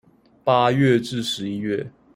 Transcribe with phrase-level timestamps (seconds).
[0.43, 1.87] 八月至十一月